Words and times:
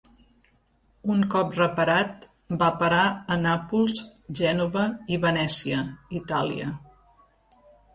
Un 1.15 1.19
cop 1.35 1.53
reparat, 1.59 2.25
va 2.65 2.71
parar 2.81 3.03
a 3.37 3.39
Nàpols, 3.45 4.03
Gènova 4.43 4.91
i 5.19 5.23
Venècia 5.31 5.89
(Itàlia). 6.25 6.77